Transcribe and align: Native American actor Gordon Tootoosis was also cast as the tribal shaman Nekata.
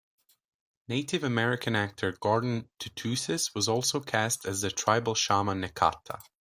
Native 0.87 1.23
American 1.23 1.75
actor 1.75 2.11
Gordon 2.19 2.67
Tootoosis 2.79 3.53
was 3.53 3.67
also 3.69 3.99
cast 3.99 4.47
as 4.47 4.61
the 4.61 4.71
tribal 4.71 5.13
shaman 5.13 5.61
Nekata. 5.61 6.19